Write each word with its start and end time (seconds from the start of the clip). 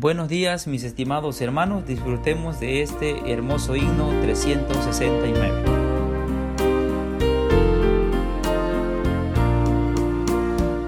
Buenos 0.00 0.28
días 0.28 0.68
mis 0.68 0.84
estimados 0.84 1.40
hermanos, 1.40 1.84
disfrutemos 1.84 2.60
de 2.60 2.82
este 2.82 3.32
hermoso 3.32 3.74
himno 3.74 4.10
369. 4.22 5.64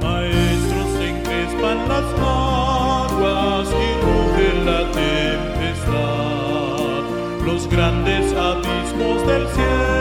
Maestros 0.00 0.94
encrespan 1.02 1.88
las 1.88 2.04
aguas 2.20 3.68
y 3.68 3.90
ruge 4.06 4.64
la 4.64 4.82
tempestad. 4.92 6.22
Los 7.44 7.68
grandes 7.68 8.32
abismos 8.32 9.26
del 9.26 9.48
cielo 9.48 9.99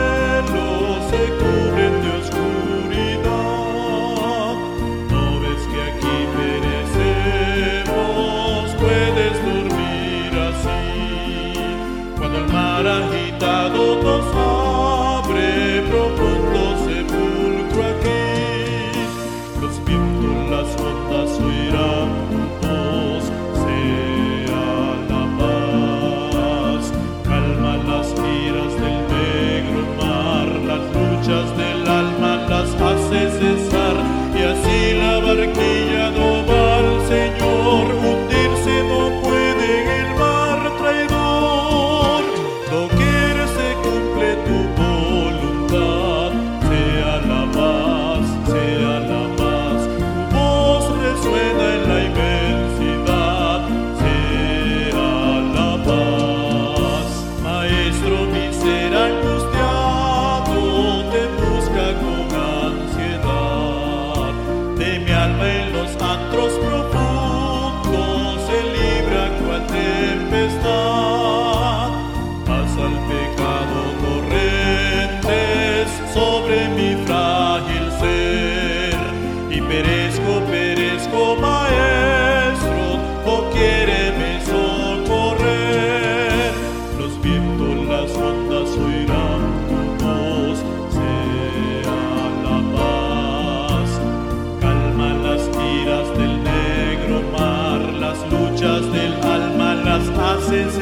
los 66.32 66.69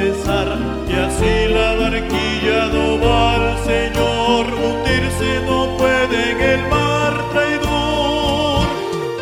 y 0.00 0.92
así 0.94 1.52
la 1.52 1.74
barquilla 1.74 2.66
no 2.72 3.00
va 3.00 3.34
al 3.34 3.58
Señor, 3.64 4.46
hundirse 4.46 5.40
no 5.44 5.76
puede 5.76 6.30
en 6.30 6.40
el 6.40 6.68
mar 6.68 7.14
traidor. 7.32 8.68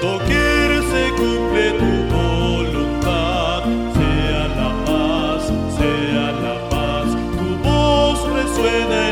Doquier 0.02 0.82
se 0.92 1.10
cumple 1.16 1.70
tu 1.80 1.92
voluntad, 2.14 3.62
sea 3.96 4.48
la 4.60 4.70
paz, 4.84 5.50
sea 5.78 6.32
la 6.44 6.68
paz. 6.68 7.06
Tu 7.38 7.48
voz 7.66 8.18
resuena 8.34 9.05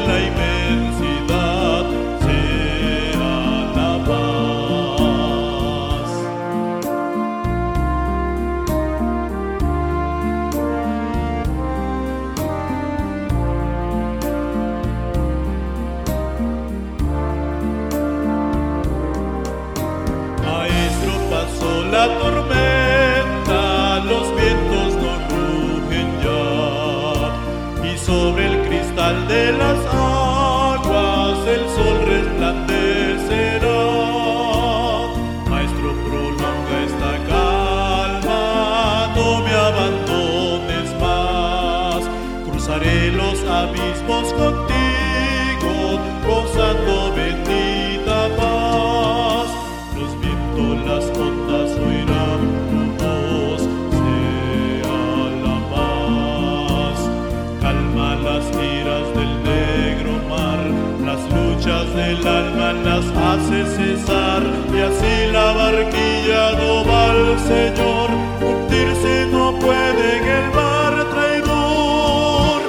Señor, 67.54 68.10
hundirse 68.42 69.14
no 69.30 69.44
puede 69.60 70.04
en 70.18 70.24
el 70.38 70.46
mar 70.58 70.92
traidor. 71.12 72.60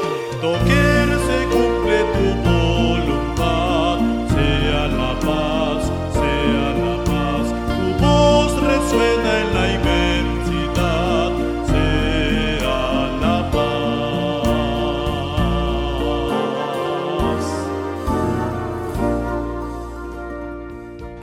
Doquier 0.43 1.07
se 1.27 1.37
cumple 1.53 1.97
tu 2.13 2.25
voluntad, 2.47 3.97
sea 4.35 4.83
la 4.99 5.11
paz, 5.27 5.81
sea 6.19 6.67
la 6.83 6.95
paz. 7.09 7.45
Tu 7.77 7.85
voz 8.03 8.51
resuena 8.71 9.31
en 9.41 9.47
la 9.57 9.65
inmensidad, 9.77 11.31
sea 11.71 12.79
la 13.23 13.37
paz. 13.55 13.75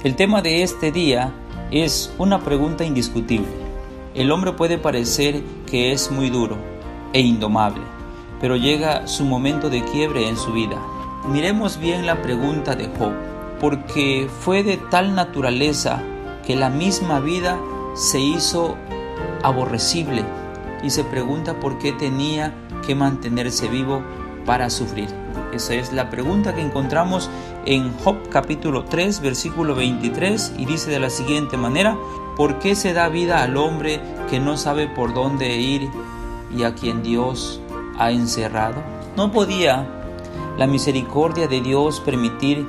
El 0.03 0.13
tema 0.17 0.39
de 0.43 0.65
este 0.65 0.91
día 0.91 1.33
es 1.73 2.13
una 2.19 2.41
pregunta 2.41 2.85
indiscutible. 2.85 3.49
El 4.15 4.31
hombre 4.31 4.53
puede 4.53 4.77
parecer 4.77 5.43
que 5.67 5.93
es 5.93 6.11
muy 6.11 6.29
duro 6.29 6.59
e 7.15 7.21
indomable, 7.21 7.81
pero 8.41 8.57
llega 8.57 9.07
su 9.07 9.25
momento 9.25 9.71
de 9.71 9.83
quiebre 9.83 10.29
en 10.29 10.37
su 10.37 10.53
vida. 10.53 10.77
Miremos 11.29 11.79
bien 11.79 12.05
la 12.05 12.21
pregunta 12.21 12.75
de 12.75 12.89
Job, 12.99 13.13
porque 13.59 14.29
fue 14.41 14.63
de 14.63 14.77
tal 14.77 15.15
naturaleza 15.15 16.03
que 16.47 16.57
la 16.57 16.69
misma 16.69 17.21
vida 17.21 17.59
se 17.95 18.21
hizo 18.21 18.77
aborrecible 19.43 20.25
y 20.83 20.91
se 20.91 21.05
pregunta 21.05 21.59
por 21.59 21.79
qué 21.79 21.93
tenía 21.93 22.53
que 22.87 22.95
mantenerse 22.95 23.69
vivo 23.69 24.03
para 24.45 24.69
sufrir. 24.69 25.22
Esa 25.53 25.75
es 25.75 25.93
la 25.93 26.11
pregunta 26.11 26.55
que 26.55 26.63
encontramos 26.63 27.31
en 27.67 27.93
Job 27.99 28.17
capítulo 28.31 28.85
3 28.85 29.21
versículo 29.21 29.75
23 29.75 30.55
y 30.59 30.65
dice 30.65 30.91
de 30.91 30.99
la 30.99 31.11
siguiente 31.11 31.57
manera, 31.57 31.97
¿por 32.37 32.59
qué 32.59 32.75
se 32.75 32.93
da 32.93 33.09
vida 33.09 33.43
al 33.43 33.57
hombre 33.57 34.01
que 34.31 34.41
no 34.41 34.57
sabe 34.57 34.89
por 34.89 35.15
dónde 35.15 35.57
ir 35.57 35.91
y 36.57 36.63
a 36.65 36.75
quien 36.75 37.03
Dios 37.03 37.61
ha 37.99 38.11
encerrado? 38.11 38.83
No 39.17 39.31
podía 39.31 39.87
la 40.59 40.67
misericordia 40.67 41.49
de 41.49 41.61
Dios 41.61 42.01
permitir 42.01 42.67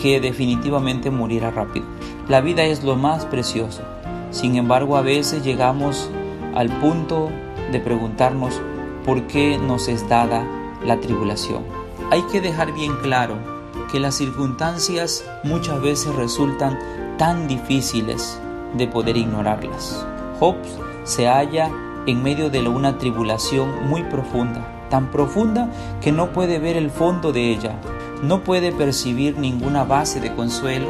que 0.00 0.20
definitivamente 0.20 1.10
muriera 1.10 1.50
rápido. 1.50 1.86
La 2.28 2.40
vida 2.40 2.64
es 2.64 2.82
lo 2.84 2.96
más 2.96 3.24
precioso. 3.26 3.82
Sin 4.30 4.56
embargo, 4.56 4.96
a 4.96 5.02
veces 5.02 5.44
llegamos 5.44 6.10
al 6.54 6.68
punto 6.80 7.30
de 7.72 7.80
preguntarnos 7.80 8.60
por 9.04 9.26
qué 9.26 9.58
nos 9.58 9.88
es 9.88 10.08
dada 10.08 10.46
la 10.84 11.00
tribulación. 11.00 11.75
Hay 12.08 12.22
que 12.30 12.40
dejar 12.40 12.72
bien 12.72 12.96
claro 13.02 13.36
que 13.90 13.98
las 13.98 14.14
circunstancias 14.14 15.24
muchas 15.42 15.80
veces 15.82 16.14
resultan 16.14 16.78
tan 17.18 17.48
difíciles 17.48 18.40
de 18.74 18.86
poder 18.86 19.16
ignorarlas. 19.16 20.06
Job 20.38 20.54
se 21.02 21.26
halla 21.26 21.68
en 22.06 22.22
medio 22.22 22.48
de 22.48 22.66
una 22.68 22.98
tribulación 22.98 23.88
muy 23.88 24.04
profunda, 24.04 24.86
tan 24.88 25.10
profunda 25.10 25.68
que 26.00 26.12
no 26.12 26.32
puede 26.32 26.60
ver 26.60 26.76
el 26.76 26.90
fondo 26.90 27.32
de 27.32 27.50
ella, 27.50 27.74
no 28.22 28.44
puede 28.44 28.70
percibir 28.70 29.36
ninguna 29.36 29.82
base 29.82 30.20
de 30.20 30.32
consuelo, 30.32 30.88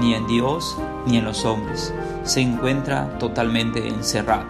ni 0.00 0.14
en 0.14 0.26
Dios 0.26 0.76
ni 1.06 1.18
en 1.18 1.24
los 1.24 1.44
hombres, 1.44 1.94
se 2.24 2.40
encuentra 2.40 3.16
totalmente 3.18 3.86
encerrada. 3.86 4.46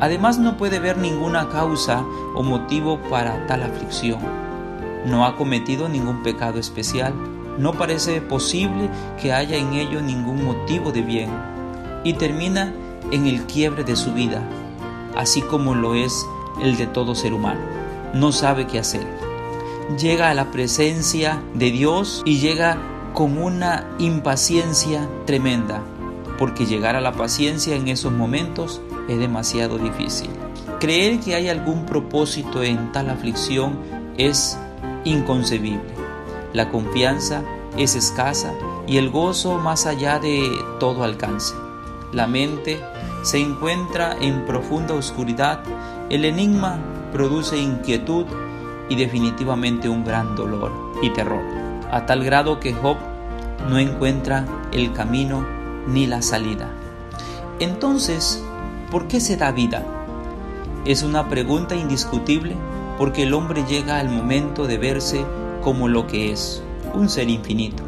Además 0.00 0.38
no 0.38 0.56
puede 0.56 0.80
ver 0.80 0.96
ninguna 0.96 1.50
causa 1.50 2.02
o 2.34 2.42
motivo 2.42 2.98
para 3.10 3.46
tal 3.46 3.62
aflicción. 3.62 4.49
No 5.06 5.24
ha 5.24 5.36
cometido 5.36 5.88
ningún 5.88 6.22
pecado 6.22 6.58
especial, 6.58 7.14
no 7.58 7.74
parece 7.74 8.20
posible 8.20 8.88
que 9.20 9.32
haya 9.32 9.56
en 9.56 9.74
ello 9.74 10.00
ningún 10.00 10.44
motivo 10.44 10.92
de 10.92 11.02
bien, 11.02 11.30
y 12.04 12.14
termina 12.14 12.72
en 13.10 13.26
el 13.26 13.42
quiebre 13.46 13.84
de 13.84 13.96
su 13.96 14.12
vida, 14.12 14.42
así 15.16 15.42
como 15.42 15.74
lo 15.74 15.94
es 15.94 16.26
el 16.62 16.76
de 16.76 16.86
todo 16.86 17.14
ser 17.14 17.34
humano. 17.34 17.60
No 18.14 18.32
sabe 18.32 18.66
qué 18.66 18.78
hacer. 18.78 19.06
Llega 19.98 20.30
a 20.30 20.34
la 20.34 20.50
presencia 20.50 21.42
de 21.54 21.70
Dios 21.70 22.22
y 22.24 22.38
llega 22.38 22.78
con 23.12 23.38
una 23.38 23.88
impaciencia 23.98 25.08
tremenda, 25.26 25.82
porque 26.38 26.66
llegar 26.66 26.96
a 26.96 27.00
la 27.00 27.12
paciencia 27.12 27.74
en 27.74 27.88
esos 27.88 28.12
momentos 28.12 28.80
es 29.08 29.18
demasiado 29.18 29.78
difícil. 29.78 30.30
Creer 30.78 31.20
que 31.20 31.34
hay 31.34 31.48
algún 31.48 31.84
propósito 31.84 32.62
en 32.62 32.92
tal 32.92 33.10
aflicción 33.10 33.78
es 34.16 34.58
inconcebible. 35.04 35.94
La 36.52 36.70
confianza 36.70 37.42
es 37.76 37.94
escasa 37.94 38.52
y 38.86 38.96
el 38.96 39.10
gozo 39.10 39.58
más 39.58 39.86
allá 39.86 40.18
de 40.18 40.50
todo 40.78 41.04
alcance. 41.04 41.54
La 42.12 42.26
mente 42.26 42.80
se 43.22 43.38
encuentra 43.38 44.16
en 44.20 44.46
profunda 44.46 44.94
oscuridad, 44.94 45.62
el 46.08 46.24
enigma 46.24 46.78
produce 47.12 47.56
inquietud 47.56 48.26
y 48.88 48.96
definitivamente 48.96 49.88
un 49.88 50.04
gran 50.04 50.34
dolor 50.34 50.72
y 51.02 51.10
terror, 51.10 51.42
a 51.92 52.06
tal 52.06 52.24
grado 52.24 52.58
que 52.58 52.72
Job 52.72 52.96
no 53.68 53.78
encuentra 53.78 54.46
el 54.72 54.92
camino 54.92 55.46
ni 55.86 56.06
la 56.06 56.22
salida. 56.22 56.68
Entonces, 57.60 58.42
¿por 58.90 59.06
qué 59.06 59.20
se 59.20 59.36
da 59.36 59.52
vida? 59.52 59.84
Es 60.84 61.02
una 61.02 61.28
pregunta 61.28 61.76
indiscutible 61.76 62.56
porque 63.00 63.22
el 63.22 63.32
hombre 63.32 63.64
llega 63.64 63.98
al 63.98 64.10
momento 64.10 64.66
de 64.66 64.76
verse 64.76 65.24
como 65.62 65.88
lo 65.88 66.06
que 66.06 66.32
es, 66.32 66.62
un 66.92 67.08
ser 67.08 67.30
infinito. 67.30 67.82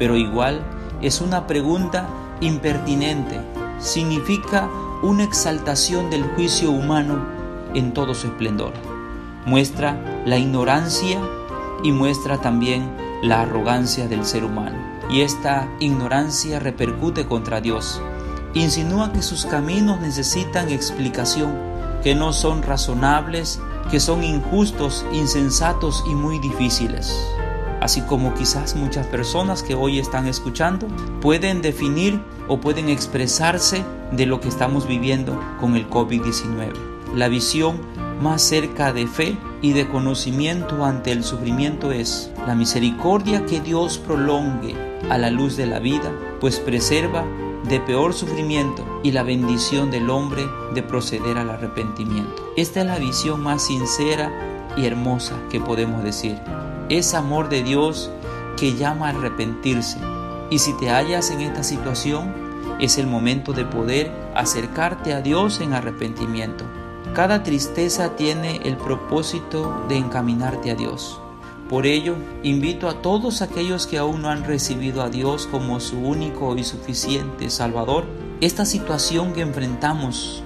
Pero 0.00 0.16
igual 0.16 0.64
es 1.00 1.20
una 1.20 1.46
pregunta 1.46 2.08
impertinente, 2.40 3.40
significa 3.78 4.68
una 5.00 5.22
exaltación 5.22 6.10
del 6.10 6.24
juicio 6.24 6.72
humano 6.72 7.24
en 7.72 7.94
todo 7.94 8.14
su 8.14 8.26
esplendor. 8.26 8.72
Muestra 9.46 10.02
la 10.26 10.38
ignorancia 10.38 11.20
y 11.84 11.92
muestra 11.92 12.38
también 12.38 12.90
la 13.22 13.42
arrogancia 13.42 14.08
del 14.08 14.24
ser 14.24 14.42
humano. 14.42 14.76
Y 15.08 15.20
esta 15.20 15.68
ignorancia 15.78 16.58
repercute 16.58 17.26
contra 17.26 17.60
Dios. 17.60 18.02
Insinúa 18.54 19.12
que 19.12 19.22
sus 19.22 19.46
caminos 19.46 20.00
necesitan 20.00 20.68
explicación, 20.68 21.52
que 22.02 22.16
no 22.16 22.32
son 22.32 22.64
razonables, 22.64 23.60
que 23.92 24.00
son 24.00 24.24
injustos, 24.24 25.06
insensatos 25.12 26.02
y 26.08 26.14
muy 26.14 26.40
difíciles 26.40 27.14
así 27.82 28.00
como 28.02 28.32
quizás 28.34 28.76
muchas 28.76 29.06
personas 29.08 29.64
que 29.64 29.74
hoy 29.74 29.98
están 29.98 30.28
escuchando 30.28 30.86
pueden 31.20 31.62
definir 31.62 32.20
o 32.46 32.60
pueden 32.60 32.88
expresarse 32.88 33.84
de 34.12 34.24
lo 34.24 34.40
que 34.40 34.48
estamos 34.48 34.86
viviendo 34.86 35.38
con 35.58 35.74
el 35.74 35.90
COVID-19. 35.90 36.72
La 37.16 37.26
visión 37.26 37.80
más 38.22 38.40
cerca 38.40 38.92
de 38.92 39.08
fe 39.08 39.36
y 39.62 39.72
de 39.72 39.88
conocimiento 39.88 40.84
ante 40.84 41.10
el 41.10 41.24
sufrimiento 41.24 41.90
es 41.90 42.30
la 42.46 42.54
misericordia 42.54 43.46
que 43.46 43.60
Dios 43.60 43.98
prolongue 43.98 44.76
a 45.10 45.18
la 45.18 45.30
luz 45.30 45.56
de 45.56 45.66
la 45.66 45.80
vida, 45.80 46.12
pues 46.40 46.60
preserva 46.60 47.24
de 47.72 47.80
peor 47.80 48.14
sufrimiento 48.14 48.84
y 49.02 49.10
la 49.10 49.24
bendición 49.24 49.90
del 49.90 50.10
hombre 50.10 50.46
de 50.74 50.82
proceder 50.82 51.38
al 51.38 51.50
arrepentimiento. 51.50 52.52
Esta 52.56 52.80
es 52.82 52.86
la 52.86 52.98
visión 52.98 53.42
más 53.42 53.62
sincera 53.62 54.30
y 54.76 54.86
hermosa 54.86 55.40
que 55.50 55.58
podemos 55.58 56.04
decir 56.04 56.38
es 56.98 57.14
amor 57.14 57.48
de 57.48 57.62
Dios 57.62 58.10
que 58.58 58.74
llama 58.74 59.06
a 59.06 59.10
arrepentirse. 59.10 59.98
Y 60.50 60.58
si 60.58 60.76
te 60.76 60.90
hallas 60.90 61.30
en 61.30 61.40
esta 61.40 61.62
situación, 61.62 62.34
es 62.80 62.98
el 62.98 63.06
momento 63.06 63.54
de 63.54 63.64
poder 63.64 64.12
acercarte 64.34 65.14
a 65.14 65.22
Dios 65.22 65.62
en 65.62 65.72
arrepentimiento. 65.72 66.66
Cada 67.14 67.42
tristeza 67.42 68.14
tiene 68.16 68.60
el 68.64 68.76
propósito 68.76 69.86
de 69.88 69.96
encaminarte 69.96 70.70
a 70.70 70.74
Dios. 70.74 71.21
Por 71.72 71.86
ello, 71.86 72.16
invito 72.42 72.86
a 72.86 73.00
todos 73.00 73.40
aquellos 73.40 73.86
que 73.86 73.96
aún 73.96 74.20
no 74.20 74.28
han 74.28 74.44
recibido 74.44 75.00
a 75.02 75.08
Dios 75.08 75.48
como 75.50 75.80
su 75.80 75.98
único 76.00 76.54
y 76.54 76.64
suficiente 76.64 77.48
Salvador, 77.48 78.04
esta 78.42 78.66
situación 78.66 79.32
que 79.32 79.40
enfrentamos 79.40 80.42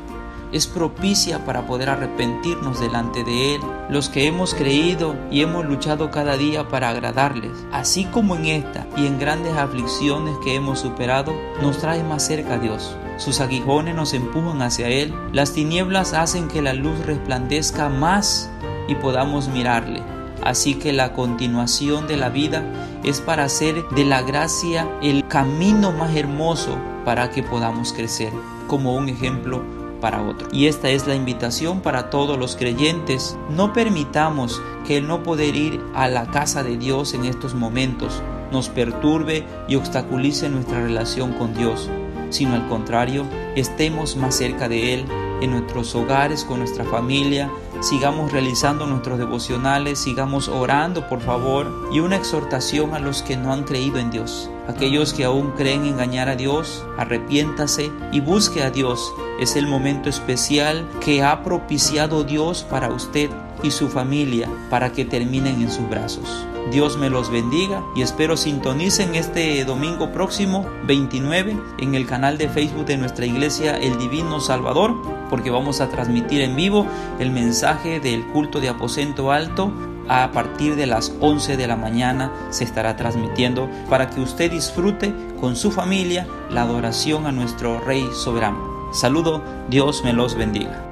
es 0.52 0.68
propicia 0.68 1.44
para 1.44 1.66
poder 1.66 1.88
arrepentirnos 1.88 2.78
delante 2.78 3.24
de 3.24 3.56
Él, 3.56 3.60
los 3.90 4.08
que 4.08 4.28
hemos 4.28 4.54
creído 4.54 5.16
y 5.28 5.40
hemos 5.40 5.64
luchado 5.64 6.12
cada 6.12 6.36
día 6.36 6.68
para 6.68 6.90
agradarles, 6.90 7.50
así 7.72 8.04
como 8.04 8.36
en 8.36 8.46
esta 8.46 8.86
y 8.96 9.08
en 9.08 9.18
grandes 9.18 9.54
aflicciones 9.54 10.36
que 10.44 10.54
hemos 10.54 10.78
superado, 10.78 11.34
nos 11.60 11.78
trae 11.78 12.04
más 12.04 12.24
cerca 12.24 12.54
a 12.54 12.58
Dios. 12.58 12.96
Sus 13.16 13.40
aguijones 13.40 13.96
nos 13.96 14.14
empujan 14.14 14.62
hacia 14.62 14.86
Él, 14.90 15.12
las 15.32 15.52
tinieblas 15.54 16.12
hacen 16.12 16.46
que 16.46 16.62
la 16.62 16.72
luz 16.72 17.04
resplandezca 17.04 17.88
más 17.88 18.48
y 18.86 18.94
podamos 18.94 19.48
mirarle. 19.48 20.15
Así 20.46 20.74
que 20.74 20.92
la 20.92 21.12
continuación 21.12 22.06
de 22.06 22.16
la 22.16 22.28
vida 22.28 22.62
es 23.02 23.20
para 23.20 23.42
hacer 23.42 23.84
de 23.96 24.04
la 24.04 24.22
gracia 24.22 24.88
el 25.02 25.26
camino 25.26 25.90
más 25.90 26.14
hermoso 26.14 26.78
para 27.04 27.32
que 27.32 27.42
podamos 27.42 27.92
crecer, 27.92 28.32
como 28.68 28.94
un 28.94 29.08
ejemplo 29.08 29.64
para 30.00 30.22
otro. 30.22 30.46
Y 30.52 30.66
esta 30.66 30.88
es 30.88 31.04
la 31.08 31.16
invitación 31.16 31.80
para 31.80 32.10
todos 32.10 32.38
los 32.38 32.54
creyentes. 32.54 33.36
No 33.50 33.72
permitamos 33.72 34.62
que 34.86 34.98
el 34.98 35.08
no 35.08 35.24
poder 35.24 35.56
ir 35.56 35.80
a 35.96 36.06
la 36.06 36.30
casa 36.30 36.62
de 36.62 36.76
Dios 36.76 37.14
en 37.14 37.24
estos 37.24 37.56
momentos 37.56 38.22
nos 38.52 38.68
perturbe 38.68 39.44
y 39.66 39.74
obstaculice 39.74 40.48
nuestra 40.48 40.80
relación 40.80 41.32
con 41.32 41.54
Dios, 41.54 41.90
sino 42.30 42.54
al 42.54 42.68
contrario, 42.68 43.24
estemos 43.56 44.14
más 44.14 44.36
cerca 44.36 44.68
de 44.68 44.94
Él 44.94 45.06
en 45.40 45.50
nuestros 45.50 45.92
hogares, 45.96 46.44
con 46.44 46.60
nuestra 46.60 46.84
familia, 46.84 47.50
sigamos 47.80 48.32
realizando 48.32 48.86
nuestros 48.86 49.18
devocionales, 49.18 49.98
sigamos 49.98 50.48
orando 50.48 51.08
por 51.08 51.20
favor 51.20 51.88
y 51.92 52.00
una 52.00 52.16
exhortación 52.16 52.94
a 52.94 52.98
los 52.98 53.22
que 53.22 53.36
no 53.36 53.52
han 53.52 53.64
creído 53.64 53.98
en 53.98 54.10
Dios. 54.10 54.50
Aquellos 54.68 55.12
que 55.12 55.24
aún 55.24 55.52
creen 55.52 55.84
engañar 55.84 56.28
a 56.28 56.36
Dios, 56.36 56.84
arrepiéntase 56.98 57.90
y 58.12 58.20
busque 58.20 58.62
a 58.62 58.70
Dios. 58.70 59.12
Es 59.38 59.54
el 59.56 59.66
momento 59.66 60.08
especial 60.08 60.88
que 61.00 61.22
ha 61.22 61.42
propiciado 61.44 62.24
Dios 62.24 62.64
para 62.68 62.90
usted 62.90 63.30
y 63.62 63.70
su 63.70 63.88
familia 63.88 64.48
para 64.70 64.92
que 64.92 65.04
terminen 65.04 65.62
en 65.62 65.70
sus 65.70 65.88
brazos. 65.88 66.46
Dios 66.70 66.98
me 66.98 67.10
los 67.10 67.30
bendiga 67.30 67.82
y 67.94 68.02
espero 68.02 68.36
sintonicen 68.36 69.14
este 69.14 69.64
domingo 69.64 70.10
próximo 70.12 70.66
29 70.86 71.56
en 71.78 71.94
el 71.94 72.06
canal 72.06 72.38
de 72.38 72.48
Facebook 72.48 72.86
de 72.86 72.96
nuestra 72.96 73.24
iglesia 73.24 73.76
El 73.76 73.98
Divino 73.98 74.40
Salvador 74.40 74.94
porque 75.30 75.50
vamos 75.50 75.80
a 75.80 75.88
transmitir 75.88 76.40
en 76.40 76.56
vivo 76.56 76.86
el 77.20 77.30
mensaje 77.30 78.00
del 78.00 78.26
culto 78.26 78.60
de 78.60 78.68
aposento 78.68 79.30
alto 79.30 79.72
a 80.08 80.30
partir 80.32 80.76
de 80.76 80.86
las 80.86 81.12
11 81.20 81.56
de 81.56 81.66
la 81.66 81.76
mañana 81.76 82.32
se 82.50 82.64
estará 82.64 82.96
transmitiendo 82.96 83.68
para 83.88 84.10
que 84.10 84.20
usted 84.20 84.50
disfrute 84.50 85.14
con 85.40 85.56
su 85.56 85.70
familia 85.70 86.26
la 86.50 86.62
adoración 86.62 87.26
a 87.26 87.32
nuestro 87.32 87.80
Rey 87.80 88.08
soberano. 88.12 88.76
Saludo, 88.92 89.42
Dios 89.68 90.02
me 90.04 90.12
los 90.12 90.36
bendiga. 90.36 90.85